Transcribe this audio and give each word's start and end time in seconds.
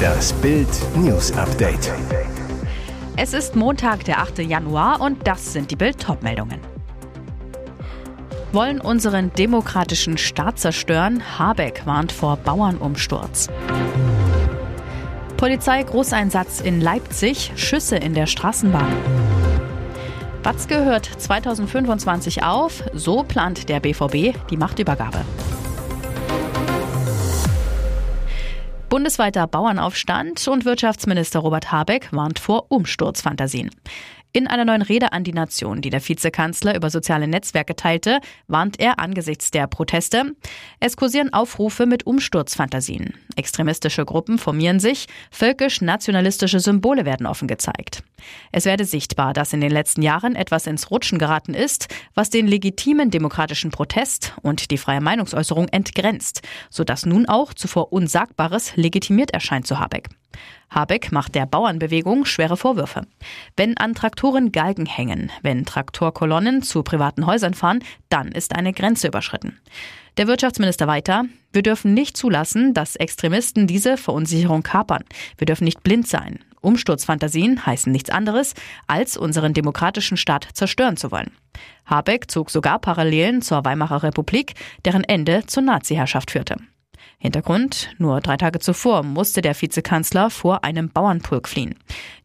Das 0.00 0.32
Bild 0.34 0.68
News 0.96 1.32
Update. 1.32 1.92
Es 3.16 3.32
ist 3.32 3.56
Montag, 3.56 4.04
der 4.04 4.20
8. 4.20 4.38
Januar 4.38 5.00
und 5.00 5.26
das 5.26 5.52
sind 5.52 5.70
die 5.70 5.76
Bild 5.76 5.96
meldungen 6.22 6.58
Wollen 8.52 8.80
unseren 8.80 9.32
demokratischen 9.32 10.16
Staat 10.18 10.58
zerstören? 10.58 11.22
Habeck 11.38 11.82
warnt 11.84 12.12
vor 12.12 12.36
Bauernumsturz. 12.36 13.48
Polizei 15.36 15.82
Großeinsatz 15.82 16.60
in 16.60 16.80
Leipzig, 16.80 17.52
Schüsse 17.56 17.96
in 17.96 18.14
der 18.14 18.26
Straßenbahn. 18.26 18.92
Watzke 20.42 20.84
hört 20.84 21.06
2025 21.06 22.42
auf, 22.42 22.82
so 22.94 23.22
plant 23.22 23.68
der 23.68 23.80
BVB 23.80 24.36
die 24.50 24.56
Machtübergabe. 24.56 25.24
Bundesweiter 29.00 29.46
Bauernaufstand 29.46 30.46
und 30.46 30.66
Wirtschaftsminister 30.66 31.38
Robert 31.38 31.72
Habeck 31.72 32.12
warnt 32.12 32.38
vor 32.38 32.66
Umsturzfantasien. 32.70 33.70
In 34.32 34.46
einer 34.46 34.64
neuen 34.64 34.82
Rede 34.82 35.12
an 35.12 35.24
die 35.24 35.32
Nation, 35.32 35.80
die 35.80 35.90
der 35.90 36.06
Vizekanzler 36.06 36.76
über 36.76 36.88
soziale 36.88 37.26
Netzwerke 37.26 37.74
teilte, 37.74 38.20
warnt 38.46 38.78
er 38.78 39.00
angesichts 39.00 39.50
der 39.50 39.66
Proteste. 39.66 40.36
Es 40.78 40.96
kursieren 40.96 41.32
Aufrufe 41.32 41.84
mit 41.84 42.06
Umsturzfantasien. 42.06 43.14
Extremistische 43.34 44.04
Gruppen 44.04 44.38
formieren 44.38 44.78
sich, 44.78 45.08
völkisch-nationalistische 45.32 46.60
Symbole 46.60 47.04
werden 47.04 47.26
offen 47.26 47.48
gezeigt. 47.48 48.04
Es 48.52 48.66
werde 48.66 48.84
sichtbar, 48.84 49.32
dass 49.32 49.52
in 49.52 49.60
den 49.60 49.72
letzten 49.72 50.02
Jahren 50.02 50.36
etwas 50.36 50.68
ins 50.68 50.92
Rutschen 50.92 51.18
geraten 51.18 51.54
ist, 51.54 51.88
was 52.14 52.30
den 52.30 52.46
legitimen 52.46 53.10
demokratischen 53.10 53.72
Protest 53.72 54.34
und 54.42 54.70
die 54.70 54.78
freie 54.78 55.00
Meinungsäußerung 55.00 55.66
entgrenzt, 55.68 56.42
sodass 56.70 57.04
nun 57.04 57.26
auch 57.26 57.52
zuvor 57.52 57.92
Unsagbares 57.92 58.76
legitimiert 58.76 59.32
erscheint 59.32 59.66
zu 59.66 59.80
Habeck. 59.80 60.08
Habeck 60.70 61.10
macht 61.10 61.34
der 61.34 61.46
Bauernbewegung 61.46 62.24
schwere 62.24 62.56
Vorwürfe. 62.56 63.06
Wenn 63.56 63.76
an 63.76 63.94
Traktoren 63.94 64.52
Galgen 64.52 64.86
hängen, 64.86 65.30
wenn 65.42 65.66
Traktorkolonnen 65.66 66.62
zu 66.62 66.82
privaten 66.82 67.26
Häusern 67.26 67.54
fahren, 67.54 67.82
dann 68.08 68.28
ist 68.28 68.54
eine 68.54 68.72
Grenze 68.72 69.08
überschritten. 69.08 69.58
Der 70.16 70.26
Wirtschaftsminister 70.26 70.86
weiter, 70.86 71.24
wir 71.52 71.62
dürfen 71.62 71.94
nicht 71.94 72.16
zulassen, 72.16 72.74
dass 72.74 72.96
Extremisten 72.96 73.66
diese 73.66 73.96
Verunsicherung 73.96 74.62
kapern. 74.62 75.04
Wir 75.38 75.46
dürfen 75.46 75.64
nicht 75.64 75.82
blind 75.82 76.06
sein. 76.06 76.38
Umsturzfantasien 76.60 77.64
heißen 77.64 77.90
nichts 77.90 78.10
anderes, 78.10 78.54
als 78.86 79.16
unseren 79.16 79.54
demokratischen 79.54 80.16
Staat 80.16 80.46
zerstören 80.52 80.96
zu 80.96 81.10
wollen. 81.10 81.32
Habeck 81.86 82.30
zog 82.30 82.50
sogar 82.50 82.78
Parallelen 82.78 83.42
zur 83.42 83.64
Weimarer 83.64 84.02
Republik, 84.02 84.54
deren 84.84 85.04
Ende 85.04 85.46
zur 85.46 85.62
Nazi-Herrschaft 85.62 86.30
führte. 86.30 86.56
Hintergrund, 87.22 87.90
nur 87.98 88.22
drei 88.22 88.38
Tage 88.38 88.60
zuvor 88.60 89.02
musste 89.02 89.42
der 89.42 89.54
Vizekanzler 89.60 90.30
vor 90.30 90.64
einem 90.64 90.88
Bauernpulk 90.88 91.48
fliehen. 91.48 91.74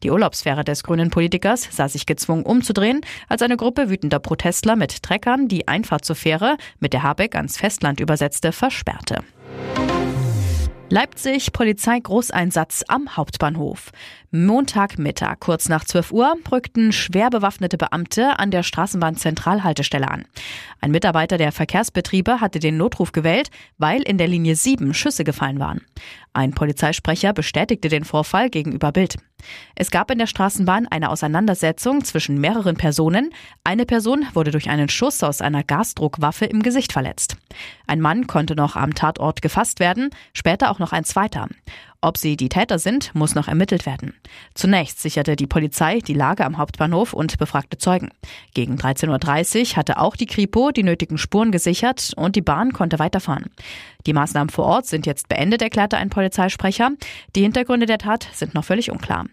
Die 0.04 0.10
Urlaubsfähre 0.10 0.64
des 0.64 0.84
grünen 0.84 1.10
Politikers 1.10 1.68
sah 1.70 1.90
sich 1.90 2.06
gezwungen 2.06 2.46
umzudrehen, 2.46 3.02
als 3.28 3.42
eine 3.42 3.58
Gruppe 3.58 3.90
wütender 3.90 4.20
Protestler 4.20 4.78
mit 4.78 5.04
Treckern 5.04 5.50
die 5.50 5.68
Einfahrt 5.68 6.06
zur 6.06 6.16
Fähre, 6.16 6.56
mit 6.80 6.94
der 6.94 7.04
Habeck 7.04 7.36
ans 7.36 7.58
Festland 7.58 8.00
übersetzte, 8.00 8.54
versperrte. 8.54 9.20
Leipzig 10.89 11.52
Polizeigroßeinsatz 11.52 12.83
am 12.88 13.17
Hauptbahnhof. 13.17 13.91
Montagmittag, 14.30 15.39
kurz 15.39 15.67
nach 15.67 15.83
12 15.83 16.11
Uhr, 16.11 16.36
rückten 16.52 16.91
schwer 16.91 17.31
bewaffnete 17.31 17.78
Beamte 17.78 18.38
an 18.38 18.52
der 18.52 18.61
Straßenbahnzentralhaltestelle 18.61 20.08
an. 20.08 20.25
Ein 20.81 20.91
Mitarbeiter 20.91 21.39
der 21.39 21.52
Verkehrsbetriebe 21.52 22.39
hatte 22.39 22.59
den 22.59 22.78
Notruf 22.78 23.13
gewählt, 23.13 23.50
weil 23.80 24.03
in 24.03 24.19
der 24.19 24.28
Linie 24.28 24.56
7 24.56 24.94
Schüsse 24.94 25.23
gefallen 25.23 25.59
waren. 25.59 25.81
Ein 26.33 26.52
Polizeisprecher 26.52 27.33
bestätigte 27.33 27.89
den 27.89 28.03
Vorfall 28.03 28.52
gegenüber 28.52 28.91
Bild. 28.91 29.16
Es 29.76 29.92
gab 29.92 30.12
in 30.12 30.18
der 30.18 30.28
Straßenbahn 30.28 30.88
eine 30.88 31.10
Auseinandersetzung 31.10 32.04
zwischen 32.04 32.40
mehreren 32.40 32.76
Personen. 32.76 33.34
Eine 33.64 33.86
Person 33.86 34.25
wurde 34.34 34.52
durch 34.52 34.69
einen 34.69 34.90
Schuss 34.90 35.24
aus 35.24 35.42
einer 35.42 35.64
Gasdruckwaffe 35.64 36.46
im 36.46 36.64
Gesicht 36.64 36.94
verletzt. 36.94 37.38
Ein 37.88 38.02
Mann 38.02 38.28
konnte 38.28 38.56
noch 38.56 38.75
am 38.75 38.94
Tatort 38.96 39.42
gefasst 39.42 39.80
werden, 39.80 40.09
später 40.34 40.72
auch 40.72 40.80
noch 40.80 40.92
ein 40.92 41.03
zweiter. 41.03 41.47
Ob 42.06 42.20
sie 42.20 42.38
die 42.38 42.50
Täter 42.50 42.78
sind, 42.78 43.16
muss 43.16 43.34
noch 43.34 43.48
ermittelt 43.48 43.88
werden. 43.88 44.14
Zunächst 44.54 45.00
sicherte 45.00 45.36
die 45.36 45.48
Polizei 45.48 46.02
die 46.02 46.14
Lage 46.14 46.46
am 46.46 46.60
Hauptbahnhof 46.60 47.14
und 47.14 47.40
befragte 47.40 47.80
Zeugen. 47.80 48.10
Gegen 48.54 48.76
13.30 48.76 49.72
Uhr 49.72 49.76
hatte 49.78 49.98
auch 49.98 50.16
die 50.16 50.28
Kripo 50.28 50.70
die 50.70 50.84
nötigen 50.84 51.18
Spuren 51.18 51.52
gesichert 51.52 52.12
und 52.16 52.36
die 52.36 52.44
Bahn 52.44 52.74
konnte 52.74 53.00
weiterfahren. 53.00 53.50
Die 54.06 54.14
Maßnahmen 54.14 54.50
vor 54.50 54.66
Ort 54.66 54.86
sind 54.86 55.08
jetzt 55.08 55.30
beendet, 55.30 55.64
erklärte 55.64 55.98
ein 55.98 56.12
Polizeisprecher. 56.12 56.92
Die 57.36 57.42
Hintergründe 57.42 57.88
der 57.88 57.98
Tat 57.98 58.28
sind 58.34 58.54
noch 58.54 58.66
völlig 58.66 58.92
unklar. 58.92 59.26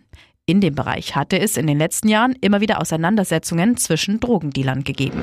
In 0.46 0.62
dem 0.62 0.74
Bereich 0.74 1.14
hatte 1.14 1.38
es 1.38 1.58
in 1.58 1.66
den 1.66 1.76
letzten 1.76 2.08
Jahren 2.08 2.34
immer 2.40 2.62
wieder 2.62 2.80
Auseinandersetzungen 2.80 3.76
zwischen 3.76 4.18
Drogendealern 4.18 4.82
gegeben. 4.82 5.20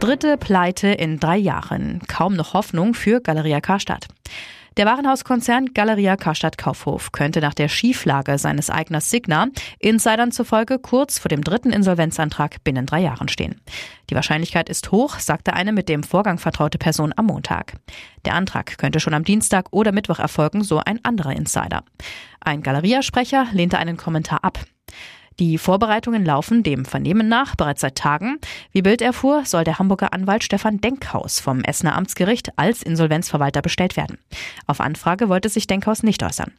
Dritte 0.00 0.36
Pleite 0.38 0.88
in 0.88 1.20
drei 1.20 1.36
Jahren. 1.36 2.00
Kaum 2.08 2.34
noch 2.34 2.52
Hoffnung 2.52 2.94
für 2.94 3.20
Galeria 3.20 3.60
Karstadt. 3.60 4.08
Der 4.78 4.86
Warenhauskonzern 4.86 5.74
Galeria 5.74 6.16
Karstadt 6.16 6.56
Kaufhof 6.56 7.12
könnte 7.12 7.40
nach 7.40 7.52
der 7.52 7.68
Schieflage 7.68 8.38
seines 8.38 8.70
Eigners 8.70 9.10
Signa 9.10 9.48
Insidern 9.78 10.32
zufolge 10.32 10.78
kurz 10.78 11.18
vor 11.18 11.28
dem 11.28 11.44
dritten 11.44 11.72
Insolvenzantrag 11.72 12.64
binnen 12.64 12.86
drei 12.86 13.00
Jahren 13.00 13.28
stehen. 13.28 13.60
Die 14.08 14.14
Wahrscheinlichkeit 14.14 14.70
ist 14.70 14.90
hoch, 14.90 15.18
sagte 15.18 15.52
eine 15.52 15.72
mit 15.72 15.90
dem 15.90 16.02
Vorgang 16.02 16.38
vertraute 16.38 16.78
Person 16.78 17.12
am 17.14 17.26
Montag. 17.26 17.74
Der 18.24 18.34
Antrag 18.34 18.78
könnte 18.78 18.98
schon 18.98 19.14
am 19.14 19.24
Dienstag 19.24 19.66
oder 19.72 19.92
Mittwoch 19.92 20.18
erfolgen, 20.18 20.64
so 20.64 20.78
ein 20.78 21.04
anderer 21.04 21.32
Insider. 21.32 21.84
Ein 22.40 22.62
Galeria-Sprecher 22.62 23.48
lehnte 23.52 23.78
einen 23.78 23.98
Kommentar 23.98 24.42
ab. 24.42 24.58
Die 25.38 25.58
Vorbereitungen 25.58 26.24
laufen 26.24 26.62
dem 26.62 26.84
Vernehmen 26.84 27.28
nach 27.28 27.56
bereits 27.56 27.80
seit 27.80 27.96
Tagen. 27.96 28.38
Wie 28.72 28.82
Bild 28.82 29.02
erfuhr, 29.02 29.44
soll 29.44 29.64
der 29.64 29.78
Hamburger 29.78 30.12
Anwalt 30.12 30.44
Stefan 30.44 30.80
Denkhaus 30.80 31.40
vom 31.40 31.62
Essener 31.62 31.96
Amtsgericht 31.96 32.56
als 32.56 32.82
Insolvenzverwalter 32.82 33.62
bestellt 33.62 33.96
werden. 33.96 34.18
Auf 34.66 34.80
Anfrage 34.80 35.28
wollte 35.28 35.48
sich 35.48 35.66
Denkhaus 35.66 36.02
nicht 36.02 36.22
äußern. 36.22 36.52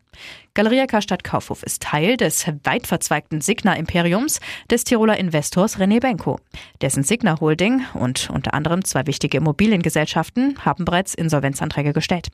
Galeria 0.53 0.85
Karstadt 0.85 1.23
Kaufhof 1.23 1.63
ist 1.63 1.81
Teil 1.81 2.17
des 2.17 2.45
weit 2.63 2.87
verzweigten 2.87 3.41
Signa-Imperiums 3.41 4.39
des 4.69 4.83
Tiroler 4.83 5.17
Investors 5.17 5.79
René 5.79 5.99
Benko. 5.99 6.39
Dessen 6.81 7.03
Signa 7.03 7.39
Holding 7.39 7.81
und 7.93 8.29
unter 8.29 8.53
anderem 8.53 8.83
zwei 8.85 9.07
wichtige 9.07 9.37
Immobiliengesellschaften 9.37 10.57
haben 10.65 10.85
bereits 10.85 11.13
Insolvenzanträge 11.13 11.93
gestellt. 11.93 12.29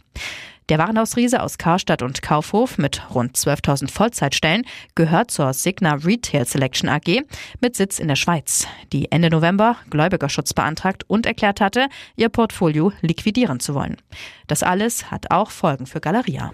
Der 0.70 0.78
Warenhausriese 0.78 1.42
aus 1.42 1.58
Karstadt 1.58 2.04
und 2.04 2.22
Kaufhof 2.22 2.78
mit 2.78 3.02
rund 3.10 3.36
12.000 3.36 3.90
Vollzeitstellen 3.90 4.68
gehört 4.94 5.32
zur 5.32 5.52
Signa 5.54 5.96
Retail 5.96 6.46
Selection 6.46 6.90
AG 6.90 7.24
mit 7.60 7.76
Sitz 7.76 7.98
in 7.98 8.08
der 8.08 8.16
Schweiz, 8.16 8.68
die 8.94 9.12
Ende 9.12 9.32
November 9.32 9.78
Gläubigerschutz 9.90 10.54
beantragt 10.54 11.06
und 11.08 11.26
erklärt 11.26 11.60
hatte, 11.60 11.88
ihr 12.16 12.30
Portfolio 12.30 12.94
liquidieren 13.02 13.60
zu 13.60 13.74
wollen. 13.74 13.98
Das 14.46 14.62
alles 14.62 15.10
hat 15.10 15.32
auch 15.32 15.50
Folgen 15.50 15.88
für 15.88 16.02
Galeria. 16.02 16.54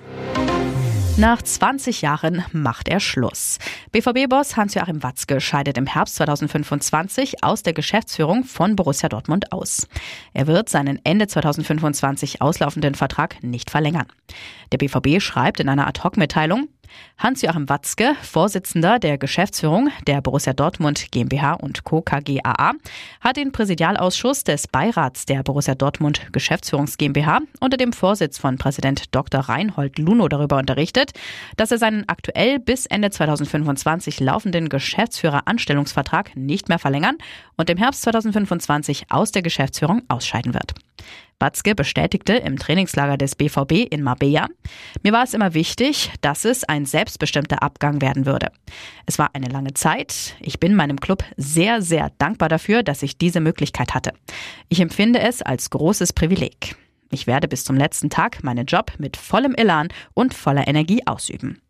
Nach 1.18 1.42
20 1.42 2.02
Jahren 2.02 2.44
macht 2.52 2.90
er 2.90 3.00
Schluss. 3.00 3.58
BVB-Boss 3.94 4.58
Hans-Joachim 4.58 5.02
Watzke 5.02 5.40
scheidet 5.40 5.78
im 5.78 5.86
Herbst 5.86 6.16
2025 6.18 7.42
aus 7.42 7.64
der 7.64 7.72
Geschäftsführung 7.72 8.44
von 8.44 8.76
Borussia 8.76 9.08
Dortmund 9.08 9.54
aus. 9.54 9.88
Er 10.34 10.46
wird 10.48 10.68
seinen 10.68 11.00
Ende 11.06 11.28
2025 11.28 12.42
auslaufenden 12.42 12.96
Vertrag 12.96 13.42
nicht 13.42 13.72
verlängern. 13.72 14.08
Der 14.74 14.78
BVB 14.78 15.22
schreibt 15.22 15.62
in 15.62 15.70
einer 15.70 15.88
Ad-Hoc-Mitteilung, 15.88 16.68
Hans-Joachim 17.18 17.70
Watzke, 17.70 18.16
Vorsitzender 18.22 19.00
der 19.00 19.18
Geschäftsführung 19.18 19.90
der 20.06 20.22
Borussia 20.22 20.54
Dortmund 20.54 21.12
GmbH 21.12 21.54
und 21.54 21.84
Co. 21.84 22.02
KGaA, 22.02 22.74
hat 23.22 23.38
den 23.38 23.52
Präsidialausschuss 23.52 24.44
des 24.44 24.68
Beirats 24.68 25.26
der 25.26 25.44
Borussia 25.44 25.76
Dortmund 25.76 26.22
Geschäftsführungs 26.34 26.98
GmbH 26.98 27.40
unter 27.60 27.78
dem 27.78 27.94
Vorsitz 27.94 28.38
von 28.38 28.58
Präsident 28.58 29.16
Dr. 29.16 29.42
Reinhold 29.42 29.98
Luno 29.98 30.28
darüber 30.28 30.58
unterrichtet, 30.58 31.12
dass 31.56 31.72
er 31.72 31.78
seinen 31.78 32.08
aktuell 32.10 32.60
bis 32.60 32.86
Ende 32.86 33.10
2025 33.10 34.20
laufenden 34.20 34.70
Geschäftsführeranstellungsvertrag 34.70 36.36
nicht 36.36 36.70
mehr 36.70 36.80
verlängern 36.80 37.18
und 37.58 37.70
im 37.70 37.78
Herbst 37.78 38.02
2025 38.04 39.06
aus 39.10 39.32
der 39.32 39.42
Geschäftsführung 39.42 40.04
ausscheiden 40.10 40.54
wird. 40.54 40.74
Batzke 41.40 41.76
bestätigte 41.76 42.34
im 42.34 42.58
Trainingslager 42.58 43.18
des 43.18 43.36
BVB 43.36 43.92
in 43.92 44.02
Marbella, 44.04 44.48
mir 45.04 45.12
war 45.12 45.24
es 45.24 45.34
immer 45.34 45.54
wichtig, 45.54 46.12
dass 46.22 46.46
es 46.46 46.64
ein 46.64 46.86
selbstbestimmter 46.86 47.62
Abgang 47.62 48.02
werden 48.02 48.26
würde. 48.26 48.52
Es 49.06 49.20
war 49.20 49.32
eine 49.34 49.48
lange 49.48 49.74
Zeit. 49.74 50.36
Ich 50.40 50.60
bin 50.60 50.76
meinem 50.76 51.00
Club 51.00 51.24
sehr, 51.36 51.82
sehr 51.82 52.12
dankbar 52.18 52.50
dafür, 52.50 52.84
dass 52.84 53.04
ich 53.04 53.18
diese 53.18 53.42
Möglichkeit 53.42 53.94
hatte. 53.94 54.14
Ich 54.70 54.80
empfinde 54.80 55.20
es 55.20 55.42
als 55.42 55.70
großes 55.70 56.14
Privileg. 56.14 56.78
Ich 57.12 57.28
werde 57.28 57.48
bis 57.48 57.64
zum 57.64 57.76
letzten 57.76 58.10
Tag 58.10 58.44
meinen 58.44 58.66
Job 58.66 58.94
mit 58.98 59.16
vollem 59.16 59.56
Elan 59.56 59.90
und 60.14 60.34
voller 60.34 60.68
Energie 60.68 61.06
ausüben. 61.06 61.62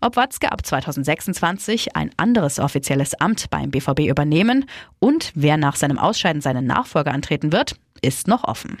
Ob 0.00 0.16
Watzke 0.16 0.52
ab 0.52 0.64
2026 0.64 1.96
ein 1.96 2.10
anderes 2.16 2.60
offizielles 2.60 3.14
Amt 3.14 3.50
beim 3.50 3.70
BVB 3.70 4.00
übernehmen 4.08 4.66
und 5.00 5.32
wer 5.34 5.56
nach 5.56 5.74
seinem 5.74 5.98
Ausscheiden 5.98 6.40
seinen 6.40 6.66
Nachfolger 6.66 7.12
antreten 7.12 7.52
wird, 7.52 7.76
ist 8.02 8.28
noch 8.28 8.44
offen. 8.44 8.78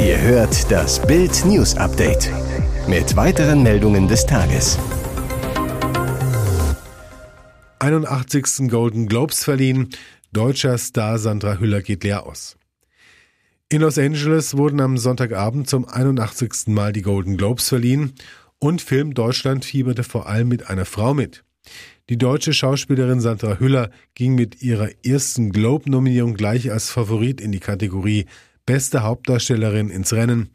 Ihr 0.00 0.20
hört 0.20 0.70
das 0.70 1.00
Bild 1.06 1.44
News 1.44 1.76
Update 1.76 2.30
mit 2.88 3.16
weiteren 3.16 3.62
Meldungen 3.62 4.08
des 4.08 4.24
Tages. 4.26 4.78
81. 7.80 8.68
Golden 8.68 9.06
Globes 9.06 9.44
verliehen. 9.44 9.90
Deutscher 10.32 10.78
Star 10.78 11.18
Sandra 11.18 11.58
Hüller 11.58 11.82
geht 11.82 12.04
leer 12.04 12.26
aus. 12.26 12.56
In 13.68 13.82
Los 13.82 13.98
Angeles 13.98 14.56
wurden 14.56 14.80
am 14.80 14.98
Sonntagabend 14.98 15.68
zum 15.68 15.88
81. 15.88 16.66
Mal 16.66 16.92
die 16.92 17.02
Golden 17.02 17.36
Globes 17.36 17.68
verliehen 17.68 18.14
und 18.58 18.82
Film 18.82 19.14
Deutschland 19.14 19.64
fieberte 19.64 20.02
vor 20.02 20.28
allem 20.28 20.48
mit 20.48 20.68
einer 20.68 20.84
Frau 20.84 21.14
mit. 21.14 21.44
Die 22.08 22.18
deutsche 22.18 22.52
Schauspielerin 22.52 23.20
Sandra 23.20 23.58
Hüller 23.58 23.90
ging 24.14 24.34
mit 24.34 24.62
ihrer 24.62 24.88
ersten 25.04 25.52
Globe-Nominierung 25.52 26.34
gleich 26.34 26.72
als 26.72 26.90
Favorit 26.90 27.40
in 27.40 27.52
die 27.52 27.60
Kategorie 27.60 28.26
Beste 28.66 29.02
Hauptdarstellerin 29.02 29.90
ins 29.90 30.12
Rennen. 30.12 30.50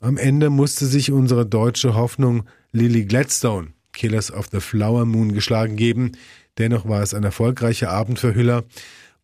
Am 0.00 0.16
Ende 0.16 0.50
musste 0.50 0.86
sich 0.86 1.12
unsere 1.12 1.46
deutsche 1.46 1.94
Hoffnung 1.94 2.44
Lily 2.72 3.04
Gladstone, 3.04 3.68
Killers 3.92 4.32
of 4.32 4.48
the 4.50 4.60
Flower 4.60 5.04
Moon, 5.04 5.32
geschlagen 5.32 5.76
geben. 5.76 6.12
Dennoch 6.58 6.88
war 6.88 7.02
es 7.02 7.14
ein 7.14 7.24
erfolgreicher 7.24 7.90
Abend 7.90 8.18
für 8.18 8.34
Hüller. 8.34 8.64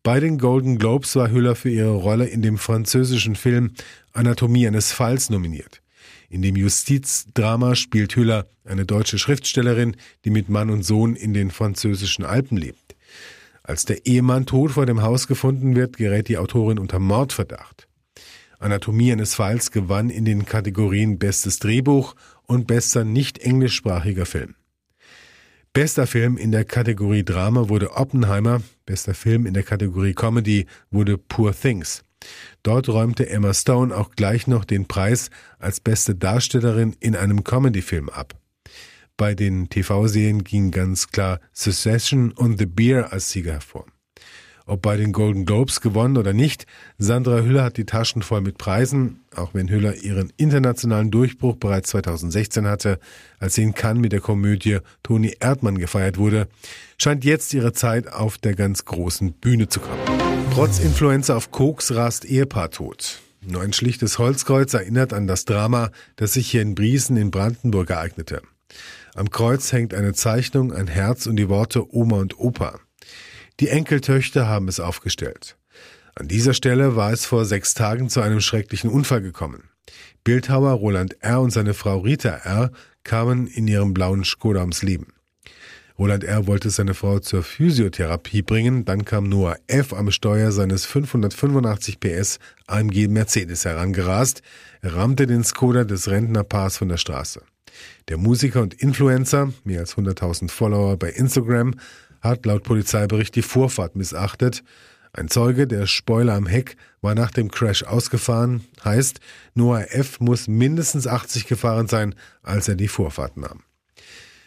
Bei 0.03 0.19
den 0.19 0.37
Golden 0.37 0.77
Globes 0.77 1.15
war 1.15 1.31
Hüller 1.31 1.55
für 1.55 1.69
ihre 1.69 1.95
Rolle 1.95 2.25
in 2.25 2.41
dem 2.41 2.57
französischen 2.57 3.35
Film 3.35 3.71
Anatomie 4.13 4.67
eines 4.67 4.91
Falls 4.91 5.29
nominiert. 5.29 5.81
In 6.29 6.41
dem 6.41 6.55
Justizdrama 6.55 7.75
spielt 7.75 8.15
Hüller 8.15 8.47
eine 8.65 8.85
deutsche 8.85 9.17
Schriftstellerin, 9.17 9.95
die 10.25 10.29
mit 10.29 10.49
Mann 10.49 10.69
und 10.69 10.83
Sohn 10.83 11.15
in 11.15 11.33
den 11.33 11.51
französischen 11.51 12.25
Alpen 12.25 12.57
lebt. 12.57 12.95
Als 13.63 13.85
der 13.85 14.05
Ehemann 14.05 14.45
tot 14.45 14.71
vor 14.71 14.85
dem 14.85 15.01
Haus 15.01 15.27
gefunden 15.27 15.75
wird, 15.75 15.97
gerät 15.97 16.27
die 16.27 16.37
Autorin 16.37 16.79
unter 16.79 16.99
Mordverdacht. 16.99 17.87
Anatomie 18.59 19.11
eines 19.11 19.35
Falls 19.35 19.71
gewann 19.71 20.09
in 20.09 20.25
den 20.25 20.45
Kategorien 20.45 21.19
Bestes 21.19 21.59
Drehbuch 21.59 22.15
und 22.43 22.67
bester 22.67 23.03
nicht 23.03 23.39
englischsprachiger 23.39 24.25
Film. 24.25 24.55
Bester 25.73 26.07
Film 26.07 26.37
in 26.37 26.51
der 26.51 26.65
Kategorie 26.65 27.23
Drama 27.23 27.69
wurde 27.69 27.91
Oppenheimer, 27.91 28.61
bester 28.85 29.13
Film 29.13 29.45
in 29.45 29.53
der 29.53 29.63
Kategorie 29.63 30.13
Comedy 30.13 30.65
wurde 30.89 31.17
Poor 31.17 31.53
Things. 31.53 32.03
Dort 32.63 32.89
räumte 32.89 33.29
Emma 33.29 33.53
Stone 33.53 33.95
auch 33.95 34.11
gleich 34.11 34.47
noch 34.47 34.65
den 34.65 34.87
Preis 34.87 35.29
als 35.59 35.79
beste 35.79 36.15
Darstellerin 36.15 36.95
in 36.99 37.15
einem 37.15 37.43
Comedyfilm 37.43 38.09
ab. 38.09 38.35
Bei 39.17 39.33
den 39.33 39.69
TV-Serien 39.69 40.43
ging 40.43 40.71
ganz 40.71 41.07
klar 41.07 41.39
Succession 41.53 42.31
und 42.31 42.59
The 42.59 42.65
Beer 42.65 43.11
als 43.11 43.29
Sieger 43.29 43.53
hervor. 43.53 43.85
Ob 44.67 44.81
bei 44.81 44.97
den 44.97 45.13
Golden 45.13 45.45
Globes 45.45 45.79
gewonnen 45.79 46.17
oder 46.17 46.33
nicht, 46.33 46.65
Sandra 46.97 47.39
Hüller 47.39 47.63
hat 47.63 47.77
die 47.77 47.85
Taschen 47.85 48.21
voll 48.21 48.41
mit 48.41 48.57
Preisen, 48.57 49.21
auch 49.33 49.53
wenn 49.53 49.69
Hüller 49.69 49.95
ihren 49.95 50.33
internationalen 50.35 51.09
Durchbruch 51.09 51.55
bereits 51.55 51.89
2016 51.91 52.67
hatte, 52.67 52.99
als 53.39 53.55
sie 53.55 53.63
in 53.63 53.73
Cannes 53.73 54.01
mit 54.01 54.11
der 54.11 54.19
Komödie 54.19 54.79
Toni 55.03 55.33
Erdmann 55.39 55.77
gefeiert 55.77 56.17
wurde, 56.17 56.49
scheint 56.97 57.23
jetzt 57.23 57.53
ihre 57.53 57.71
Zeit 57.71 58.11
auf 58.11 58.37
der 58.37 58.55
ganz 58.55 58.83
großen 58.83 59.31
Bühne 59.31 59.69
zu 59.69 59.79
kommen. 59.79 60.01
Trotz 60.53 60.79
Influenza 60.79 61.37
auf 61.37 61.51
Koks 61.51 61.95
rast 61.95 62.25
Ehepaar 62.25 62.69
tot. 62.69 63.21
Nur 63.39 63.61
ein 63.61 63.71
schlichtes 63.71 64.19
Holzkreuz 64.19 64.73
erinnert 64.73 65.13
an 65.13 65.27
das 65.27 65.45
Drama, 65.45 65.91
das 66.17 66.33
sich 66.33 66.51
hier 66.51 66.61
in 66.61 66.75
Briesen 66.75 67.15
in 67.15 67.31
Brandenburg 67.31 67.89
ereignete. 67.89 68.41
Am 69.15 69.29
Kreuz 69.29 69.71
hängt 69.71 69.93
eine 69.93 70.13
Zeichnung, 70.13 70.73
ein 70.73 70.87
Herz 70.87 71.25
und 71.25 71.37
die 71.37 71.47
Worte 71.47 71.95
Oma 71.95 72.17
und 72.17 72.37
Opa. 72.37 72.79
Die 73.59 73.69
Enkeltöchter 73.69 74.47
haben 74.47 74.67
es 74.67 74.79
aufgestellt. 74.79 75.57
An 76.13 76.27
dieser 76.27 76.53
Stelle 76.53 76.95
war 76.95 77.11
es 77.11 77.25
vor 77.25 77.45
sechs 77.45 77.73
Tagen 77.73 78.09
zu 78.09 78.21
einem 78.21 78.39
schrecklichen 78.39 78.89
Unfall 78.89 79.21
gekommen. 79.21 79.69
Bildhauer 80.23 80.73
Roland 80.73 81.15
R. 81.21 81.41
und 81.41 81.51
seine 81.51 81.73
Frau 81.73 81.99
Rita 81.99 82.29
R. 82.29 82.71
kamen 83.03 83.47
in 83.47 83.67
ihrem 83.67 83.93
blauen 83.93 84.23
Skoda 84.23 84.61
ums 84.61 84.83
Leben. 84.83 85.07
Roland 85.97 86.23
R. 86.23 86.45
wollte 86.45 86.69
seine 86.69 86.93
Frau 86.93 87.17
zur 87.17 87.41
Physiotherapie 87.41 88.43
bringen, 88.43 88.85
dann 88.85 89.05
kam 89.05 89.23
Noah 89.23 89.57
F. 89.65 89.93
am 89.93 90.11
Steuer 90.11 90.51
seines 90.51 90.85
585 90.85 91.99
PS 91.99 92.37
AMG 92.67 93.07
Mercedes 93.07 93.65
herangerast, 93.65 94.43
er 94.81 94.95
rammte 94.95 95.25
den 95.25 95.43
Skoda 95.43 95.83
des 95.83 96.07
Rentnerpaars 96.09 96.77
von 96.77 96.89
der 96.89 96.97
Straße. 96.97 97.41
Der 98.09 98.17
Musiker 98.17 98.61
und 98.61 98.75
Influencer, 98.75 99.51
mehr 99.63 99.79
als 99.79 99.95
100.000 99.95 100.49
Follower 100.49 100.97
bei 100.97 101.09
Instagram, 101.09 101.73
hat 102.27 102.45
laut 102.45 102.63
Polizeibericht 102.63 103.35
die 103.35 103.41
Vorfahrt 103.41 103.95
missachtet. 103.95 104.63
Ein 105.13 105.29
Zeuge, 105.29 105.67
der 105.67 105.87
Spoiler 105.87 106.35
am 106.35 106.45
Heck, 106.45 106.75
war 107.01 107.15
nach 107.15 107.31
dem 107.31 107.49
Crash 107.49 107.83
ausgefahren. 107.83 108.65
Heißt, 108.83 109.19
Noah 109.55 109.85
F. 109.89 110.19
muss 110.19 110.47
mindestens 110.47 111.07
80 111.07 111.47
gefahren 111.47 111.87
sein, 111.87 112.13
als 112.43 112.67
er 112.67 112.75
die 112.75 112.87
Vorfahrt 112.87 113.37
nahm. 113.37 113.63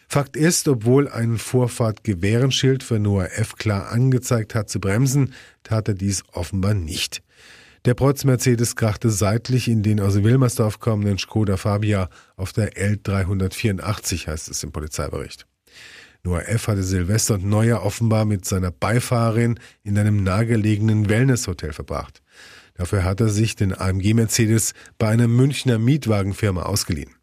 Fakt 0.08 0.36
ist, 0.36 0.66
obwohl 0.66 1.08
ein 1.08 1.38
Vorfahrt-Gewehrenschild 1.38 2.82
für 2.82 2.98
Noah 2.98 3.30
F. 3.32 3.56
klar 3.56 3.90
angezeigt 3.90 4.54
hat 4.54 4.68
zu 4.68 4.80
bremsen, 4.80 5.34
tat 5.62 5.88
er 5.88 5.94
dies 5.94 6.24
offenbar 6.32 6.74
nicht. 6.74 7.22
Der 7.84 7.94
Protz 7.94 8.24
Mercedes 8.24 8.76
krachte 8.76 9.08
seitlich 9.08 9.66
in 9.66 9.82
den 9.82 10.00
aus 10.00 10.22
Wilmersdorf 10.22 10.80
kommenden 10.80 11.16
Skoda 11.16 11.56
Fabia 11.56 12.10
auf 12.36 12.52
der 12.52 12.74
L384, 12.74 14.26
heißt 14.26 14.50
es 14.50 14.62
im 14.62 14.70
Polizeibericht. 14.70 15.46
Noah 16.22 16.46
F. 16.48 16.68
hatte 16.68 16.82
Silvester 16.82 17.34
und 17.34 17.46
Neujahr 17.46 17.84
offenbar 17.84 18.26
mit 18.26 18.44
seiner 18.44 18.70
Beifahrerin 18.70 19.58
in 19.82 19.98
einem 19.98 20.22
nahegelegenen 20.22 21.08
Wellnesshotel 21.08 21.72
verbracht. 21.72 22.22
Dafür 22.74 23.04
hat 23.04 23.20
er 23.20 23.28
sich 23.28 23.56
den 23.56 23.78
AMG 23.78 24.14
Mercedes 24.14 24.74
bei 24.98 25.08
einer 25.08 25.28
Münchner 25.28 25.78
Mietwagenfirma 25.78 26.62
ausgeliehen. 26.62 27.14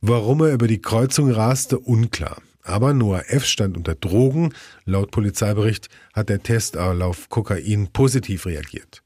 Warum 0.00 0.40
er 0.40 0.52
über 0.52 0.66
die 0.66 0.82
Kreuzung 0.82 1.30
raste, 1.30 1.78
unklar. 1.78 2.42
Aber 2.62 2.92
Noah 2.92 3.24
F. 3.28 3.44
stand 3.44 3.76
unter 3.76 3.94
Drogen. 3.94 4.52
Laut 4.84 5.10
Polizeibericht 5.10 5.88
hat 6.12 6.28
der 6.28 6.42
Test 6.42 6.76
auf 6.76 7.28
Kokain 7.28 7.88
positiv 7.92 8.46
reagiert. 8.46 9.02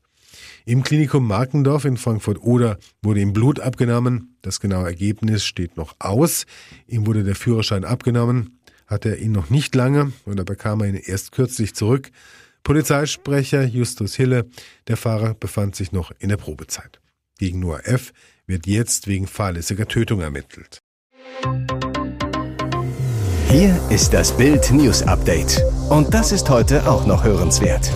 Im 0.65 0.83
Klinikum 0.83 1.27
Markendorf 1.27 1.85
in 1.85 1.97
Frankfurt-Oder 1.97 2.79
wurde 3.03 3.21
ihm 3.21 3.33
Blut 3.33 3.59
abgenommen. 3.59 4.37
Das 4.43 4.61
genaue 4.61 4.85
Ergebnis 4.85 5.45
steht 5.45 5.77
noch 5.77 5.97
aus. 5.99 6.45
Ihm 6.87 7.07
wurde 7.07 7.25
der 7.25 7.35
Führerschein 7.35 7.85
abgenommen 7.85 8.58
hatte 8.89 9.11
er 9.11 9.19
ihn 9.19 9.33
noch 9.33 9.51
nicht 9.51 9.75
lange 9.77 10.13
da 10.27 10.43
bekam 10.43 10.81
er 10.81 10.89
ihn 10.89 10.97
erst 10.97 11.31
kürzlich 11.31 11.75
zurück. 11.75 12.11
Polizeisprecher 12.65 13.65
Justus 13.65 14.17
Hille, 14.17 14.47
der 14.89 14.97
Fahrer 14.97 15.35
befand 15.35 15.77
sich 15.77 15.93
noch 15.93 16.11
in 16.19 16.29
der 16.29 16.37
Probezeit. 16.37 17.01
Gegen 17.39 17.61
Noah 17.61 17.87
F. 17.87 18.13
wird 18.47 18.67
jetzt 18.67 19.07
wegen 19.07 19.27
fahrlässiger 19.27 19.87
Tötung 19.87 20.21
ermittelt. 20.21 20.81
Hier 23.51 23.81
ist 23.91 24.13
das 24.13 24.37
Bild 24.37 24.71
News 24.73 25.03
Update. 25.03 25.63
Und 25.89 26.13
das 26.13 26.33
ist 26.33 26.51
heute 26.51 26.87
auch 26.87 27.07
noch 27.07 27.25
hörenswert. 27.25 27.91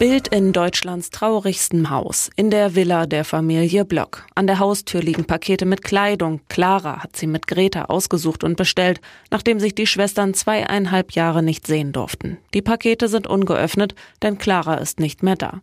Bild 0.00 0.28
in 0.28 0.54
Deutschlands 0.54 1.10
traurigstem 1.10 1.90
Haus, 1.90 2.30
in 2.34 2.48
der 2.48 2.74
Villa 2.74 3.04
der 3.04 3.22
Familie 3.22 3.84
Block. 3.84 4.24
An 4.34 4.46
der 4.46 4.58
Haustür 4.58 5.02
liegen 5.02 5.26
Pakete 5.26 5.66
mit 5.66 5.84
Kleidung. 5.84 6.40
Clara 6.48 7.02
hat 7.02 7.16
sie 7.16 7.26
mit 7.26 7.46
Greta 7.46 7.84
ausgesucht 7.84 8.42
und 8.42 8.56
bestellt, 8.56 9.02
nachdem 9.30 9.60
sich 9.60 9.74
die 9.74 9.86
Schwestern 9.86 10.32
zweieinhalb 10.32 11.12
Jahre 11.12 11.42
nicht 11.42 11.66
sehen 11.66 11.92
durften. 11.92 12.38
Die 12.54 12.62
Pakete 12.62 13.08
sind 13.08 13.26
ungeöffnet, 13.26 13.94
denn 14.22 14.38
Clara 14.38 14.76
ist 14.76 15.00
nicht 15.00 15.22
mehr 15.22 15.36
da. 15.36 15.60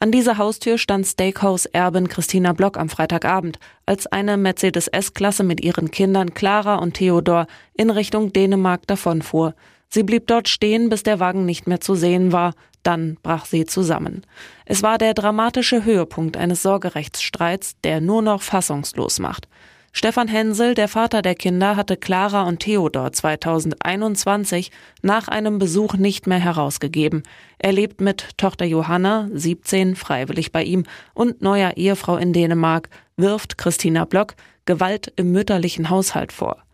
An 0.00 0.10
dieser 0.10 0.36
Haustür 0.36 0.78
stand 0.78 1.06
Steakhouse-Erbin 1.06 2.08
Christina 2.08 2.54
Block 2.54 2.78
am 2.78 2.88
Freitagabend, 2.88 3.60
als 3.86 4.08
eine 4.08 4.36
Mercedes 4.36 4.88
S-Klasse 4.88 5.44
mit 5.44 5.62
ihren 5.62 5.92
Kindern 5.92 6.34
Clara 6.34 6.74
und 6.74 6.94
Theodor 6.94 7.46
in 7.74 7.90
Richtung 7.90 8.32
Dänemark 8.32 8.84
davonfuhr. 8.88 9.54
Sie 9.88 10.02
blieb 10.02 10.26
dort 10.26 10.48
stehen, 10.48 10.88
bis 10.88 11.04
der 11.04 11.20
Wagen 11.20 11.46
nicht 11.46 11.68
mehr 11.68 11.80
zu 11.80 11.94
sehen 11.94 12.32
war. 12.32 12.54
Dann 12.86 13.16
brach 13.20 13.46
sie 13.46 13.66
zusammen. 13.66 14.22
Es 14.64 14.84
war 14.84 14.96
der 14.96 15.12
dramatische 15.12 15.84
Höhepunkt 15.84 16.36
eines 16.36 16.62
Sorgerechtsstreits, 16.62 17.80
der 17.82 18.00
nur 18.00 18.22
noch 18.22 18.42
fassungslos 18.42 19.18
macht. 19.18 19.48
Stefan 19.92 20.28
Hensel, 20.28 20.74
der 20.74 20.86
Vater 20.86 21.20
der 21.20 21.34
Kinder, 21.34 21.74
hatte 21.74 21.96
Clara 21.96 22.44
und 22.44 22.60
Theodor 22.60 23.12
2021 23.12 24.70
nach 25.02 25.26
einem 25.26 25.58
Besuch 25.58 25.94
nicht 25.94 26.28
mehr 26.28 26.38
herausgegeben. 26.38 27.24
Er 27.58 27.72
lebt 27.72 28.00
mit 28.00 28.36
Tochter 28.36 28.66
Johanna, 28.66 29.28
17, 29.32 29.96
freiwillig 29.96 30.52
bei 30.52 30.62
ihm 30.62 30.84
und 31.12 31.42
neuer 31.42 31.72
Ehefrau 31.76 32.18
in 32.18 32.32
Dänemark, 32.32 32.88
wirft 33.16 33.58
Christina 33.58 34.04
Block 34.04 34.36
Gewalt 34.64 35.12
im 35.16 35.32
mütterlichen 35.32 35.90
Haushalt 35.90 36.30
vor. 36.30 36.65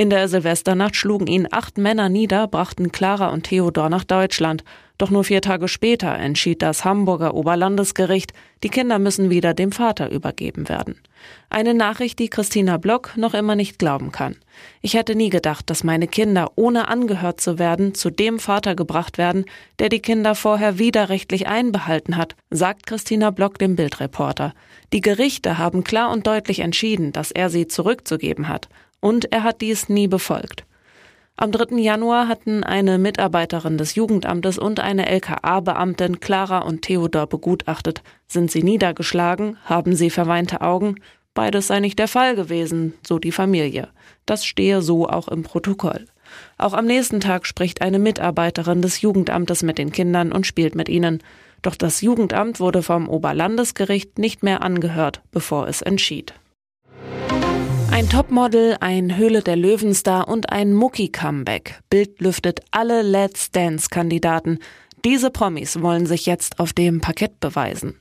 In 0.00 0.10
der 0.10 0.28
Silvesternacht 0.28 0.94
schlugen 0.94 1.26
ihn 1.26 1.48
acht 1.50 1.76
Männer 1.76 2.08
nieder, 2.08 2.46
brachten 2.46 2.92
Clara 2.92 3.30
und 3.30 3.42
Theodor 3.42 3.88
nach 3.88 4.04
Deutschland. 4.04 4.62
Doch 4.96 5.10
nur 5.10 5.24
vier 5.24 5.40
Tage 5.42 5.66
später 5.66 6.14
entschied 6.14 6.62
das 6.62 6.84
Hamburger 6.84 7.34
Oberlandesgericht, 7.34 8.32
die 8.62 8.68
Kinder 8.68 9.00
müssen 9.00 9.28
wieder 9.28 9.54
dem 9.54 9.72
Vater 9.72 10.12
übergeben 10.12 10.68
werden. 10.68 11.00
Eine 11.50 11.74
Nachricht, 11.74 12.20
die 12.20 12.30
Christina 12.30 12.76
Block 12.76 13.16
noch 13.16 13.34
immer 13.34 13.56
nicht 13.56 13.80
glauben 13.80 14.12
kann. 14.12 14.36
Ich 14.82 14.94
hätte 14.94 15.16
nie 15.16 15.30
gedacht, 15.30 15.68
dass 15.68 15.82
meine 15.82 16.06
Kinder, 16.06 16.52
ohne 16.54 16.86
angehört 16.86 17.40
zu 17.40 17.58
werden, 17.58 17.92
zu 17.92 18.10
dem 18.10 18.38
Vater 18.38 18.76
gebracht 18.76 19.18
werden, 19.18 19.46
der 19.80 19.88
die 19.88 20.00
Kinder 20.00 20.36
vorher 20.36 20.78
widerrechtlich 20.78 21.48
einbehalten 21.48 22.16
hat, 22.16 22.36
sagt 22.50 22.86
Christina 22.86 23.30
Block 23.30 23.58
dem 23.58 23.74
Bildreporter. 23.74 24.54
Die 24.92 25.00
Gerichte 25.00 25.58
haben 25.58 25.82
klar 25.82 26.12
und 26.12 26.28
deutlich 26.28 26.60
entschieden, 26.60 27.12
dass 27.12 27.32
er 27.32 27.50
sie 27.50 27.66
zurückzugeben 27.66 28.46
hat. 28.46 28.68
Und 29.00 29.32
er 29.32 29.42
hat 29.42 29.60
dies 29.60 29.88
nie 29.88 30.08
befolgt. 30.08 30.64
Am 31.36 31.52
3. 31.52 31.76
Januar 31.76 32.26
hatten 32.26 32.64
eine 32.64 32.98
Mitarbeiterin 32.98 33.78
des 33.78 33.94
Jugendamtes 33.94 34.58
und 34.58 34.80
eine 34.80 35.06
LKA-Beamtin 35.08 36.18
Clara 36.18 36.58
und 36.58 36.82
Theodor 36.82 37.28
begutachtet. 37.28 38.02
Sind 38.26 38.50
sie 38.50 38.64
niedergeschlagen? 38.64 39.56
Haben 39.64 39.94
sie 39.94 40.10
verweinte 40.10 40.62
Augen? 40.62 40.96
Beides 41.34 41.68
sei 41.68 41.78
nicht 41.78 42.00
der 42.00 42.08
Fall 42.08 42.34
gewesen, 42.34 42.94
so 43.06 43.20
die 43.20 43.30
Familie. 43.30 43.86
Das 44.26 44.44
stehe 44.44 44.82
so 44.82 45.08
auch 45.08 45.28
im 45.28 45.44
Protokoll. 45.44 46.06
Auch 46.56 46.72
am 46.74 46.86
nächsten 46.86 47.20
Tag 47.20 47.46
spricht 47.46 47.82
eine 47.82 48.00
Mitarbeiterin 48.00 48.82
des 48.82 49.00
Jugendamtes 49.00 49.62
mit 49.62 49.78
den 49.78 49.92
Kindern 49.92 50.32
und 50.32 50.44
spielt 50.44 50.74
mit 50.74 50.88
ihnen. 50.88 51.22
Doch 51.62 51.76
das 51.76 52.00
Jugendamt 52.00 52.58
wurde 52.58 52.82
vom 52.82 53.08
Oberlandesgericht 53.08 54.18
nicht 54.18 54.42
mehr 54.42 54.62
angehört, 54.62 55.22
bevor 55.30 55.68
es 55.68 55.82
entschied. 55.82 56.34
Ein 57.98 58.08
Topmodel, 58.08 58.76
ein 58.78 59.16
Höhle 59.16 59.42
der 59.42 59.56
Löwenstar 59.56 60.28
und 60.28 60.52
ein 60.52 60.72
Mucki-Comeback. 60.72 61.80
Bild 61.90 62.20
lüftet 62.20 62.60
alle 62.70 63.02
Let's 63.02 63.50
Dance-Kandidaten. 63.50 64.60
Diese 65.04 65.32
Promis 65.32 65.82
wollen 65.82 66.06
sich 66.06 66.24
jetzt 66.24 66.60
auf 66.60 66.72
dem 66.72 67.00
Parkett 67.00 67.40
beweisen. 67.40 67.98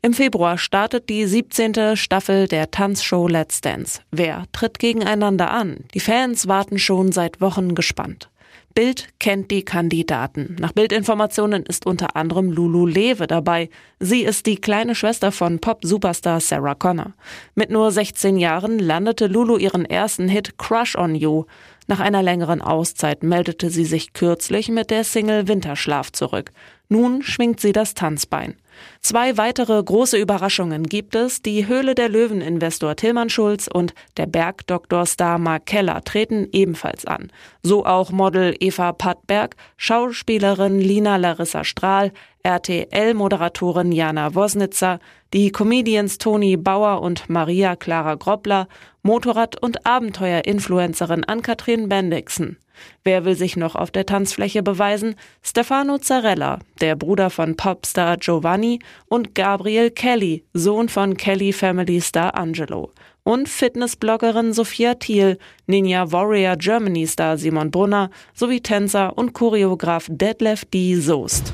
Im 0.00 0.14
Februar 0.14 0.58
startet 0.58 1.08
die 1.08 1.26
17. 1.26 1.96
Staffel 1.96 2.46
der 2.46 2.70
Tanzshow 2.70 3.26
Let's 3.26 3.60
Dance. 3.60 4.02
Wer 4.12 4.44
tritt 4.52 4.78
gegeneinander 4.78 5.50
an? 5.50 5.86
Die 5.92 5.98
Fans 5.98 6.46
warten 6.46 6.78
schon 6.78 7.10
seit 7.10 7.40
Wochen 7.40 7.74
gespannt. 7.74 8.30
Bild 8.74 9.08
kennt 9.18 9.50
die 9.50 9.64
Kandidaten. 9.64 10.56
Nach 10.58 10.72
Bildinformationen 10.72 11.64
ist 11.64 11.86
unter 11.86 12.16
anderem 12.16 12.50
Lulu 12.50 12.86
Lewe 12.86 13.26
dabei. 13.26 13.68
Sie 14.00 14.22
ist 14.22 14.46
die 14.46 14.56
kleine 14.56 14.94
Schwester 14.94 15.32
von 15.32 15.58
Pop-Superstar 15.58 16.40
Sarah 16.40 16.74
Connor. 16.74 17.12
Mit 17.54 17.70
nur 17.70 17.90
16 17.90 18.36
Jahren 18.36 18.78
landete 18.78 19.26
Lulu 19.26 19.56
ihren 19.56 19.84
ersten 19.84 20.28
Hit 20.28 20.58
Crush 20.58 20.96
on 20.96 21.14
You. 21.14 21.44
Nach 21.86 22.00
einer 22.00 22.22
längeren 22.22 22.62
Auszeit 22.62 23.22
meldete 23.22 23.68
sie 23.70 23.84
sich 23.84 24.12
kürzlich 24.12 24.68
mit 24.68 24.90
der 24.90 25.04
Single 25.04 25.48
Winterschlaf 25.48 26.12
zurück. 26.12 26.52
Nun 26.88 27.22
schwingt 27.22 27.60
sie 27.60 27.72
das 27.72 27.94
Tanzbein. 27.94 28.54
Zwei 29.00 29.36
weitere 29.36 29.82
große 29.82 30.16
Überraschungen 30.18 30.84
gibt 30.84 31.14
es. 31.14 31.42
Die 31.42 31.66
Höhle 31.66 31.94
der 31.94 32.08
Löwen-Investor 32.08 32.96
Tilman 32.96 33.30
Schulz 33.30 33.68
und 33.68 33.94
der 34.16 34.26
Bergdoktor-Star 34.26 35.38
Mark 35.38 35.66
Keller 35.66 36.02
treten 36.02 36.48
ebenfalls 36.52 37.04
an. 37.04 37.30
So 37.62 37.84
auch 37.84 38.10
Model 38.10 38.54
Eva 38.60 38.92
Pattberg, 38.92 39.56
Schauspielerin 39.76 40.80
Lina 40.80 41.16
Larissa 41.16 41.64
Strahl, 41.64 42.12
RTL-Moderatorin 42.42 43.92
Jana 43.92 44.34
Wosnitzer, 44.34 44.98
die 45.32 45.50
Comedians 45.50 46.18
Toni 46.18 46.56
Bauer 46.56 47.00
und 47.00 47.28
Maria 47.30 47.76
Clara 47.76 48.16
Groppler, 48.16 48.68
Motorrad- 49.02 49.60
und 49.60 49.86
Abenteuer-Influencerin 49.86 51.24
Ann-Kathrin 51.24 51.88
Bendixen. 51.88 52.58
Wer 53.04 53.24
will 53.24 53.34
sich 53.34 53.56
noch 53.56 53.74
auf 53.74 53.90
der 53.90 54.06
Tanzfläche 54.06 54.62
beweisen? 54.62 55.16
Stefano 55.42 55.98
Zarella, 55.98 56.58
der 56.80 56.96
Bruder 56.96 57.30
von 57.30 57.56
Popstar 57.56 58.16
Giovanni 58.16 58.78
und 59.06 59.34
Gabriel 59.34 59.90
Kelly, 59.90 60.44
Sohn 60.52 60.88
von 60.88 61.16
Kelly 61.16 61.52
Family 61.52 62.00
Star 62.00 62.34
Angelo. 62.36 62.90
Und 63.24 63.48
Fitnessbloggerin 63.48 64.52
Sophia 64.52 64.94
Thiel, 64.94 65.38
Ninja 65.66 66.10
Warrior 66.10 66.56
Germany 66.56 67.06
Star 67.06 67.38
Simon 67.38 67.70
Brunner 67.70 68.10
sowie 68.34 68.60
Tänzer 68.60 69.16
und 69.16 69.32
Choreograf 69.32 70.06
Detlef 70.10 70.64
D. 70.64 70.96
Soest. 70.96 71.52